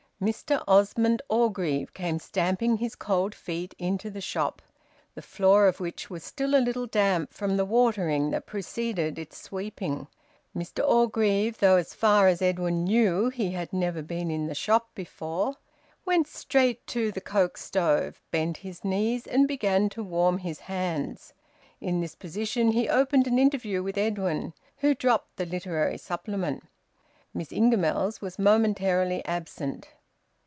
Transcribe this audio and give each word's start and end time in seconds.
Mr 0.21 0.63
Osmond 0.67 1.19
Orgreave 1.29 1.95
came 1.95 2.19
stamping 2.19 2.77
his 2.77 2.93
cold 2.93 3.33
feet 3.33 3.73
into 3.79 4.07
the 4.11 4.21
shop, 4.21 4.61
the 5.15 5.21
floor 5.23 5.65
of 5.67 5.79
which 5.79 6.11
was 6.11 6.23
still 6.23 6.53
a 6.55 6.61
little 6.61 6.85
damp 6.85 7.33
from 7.33 7.57
the 7.57 7.65
watering 7.65 8.29
that 8.29 8.45
preceded 8.45 9.17
its 9.17 9.35
sweeping. 9.41 10.07
Mr 10.55 10.87
Orgreave, 10.87 11.57
though 11.57 11.75
as 11.77 11.95
far 11.95 12.27
as 12.27 12.39
Edwin 12.39 12.83
knew 12.83 13.29
he 13.29 13.49
had 13.53 13.73
never 13.73 14.03
been 14.03 14.29
in 14.29 14.45
the 14.45 14.53
shop 14.53 14.91
before, 14.93 15.55
went 16.05 16.27
straight 16.27 16.85
to 16.85 17.11
the 17.11 17.19
coke 17.19 17.57
stove, 17.57 18.21
bent 18.29 18.57
his 18.57 18.85
knees, 18.85 19.25
and 19.25 19.47
began 19.47 19.89
to 19.89 20.03
warm 20.03 20.37
his 20.37 20.59
hands. 20.59 21.33
In 21.79 21.99
this 21.99 22.13
position 22.13 22.73
he 22.73 22.87
opened 22.87 23.25
an 23.25 23.39
interview 23.39 23.81
with 23.81 23.97
Edwin, 23.97 24.53
who 24.81 24.93
dropped 24.93 25.37
the 25.37 25.47
Literary 25.47 25.97
Supplement. 25.97 26.61
Miss 27.33 27.51
Ingamells 27.51 28.21
was 28.21 28.37
momentarily 28.37 29.25
absent. 29.25 29.87